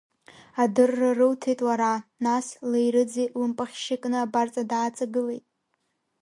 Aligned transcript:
Адырра 0.61 1.09
рылҭеит 1.17 1.59
лара, 1.67 1.93
нас 2.25 2.45
леирыӡи 2.71 3.25
лымпахьшьи 3.39 3.97
кны 4.03 4.17
абарҵа 4.25 4.63
дааҵагылеит. 4.69 5.45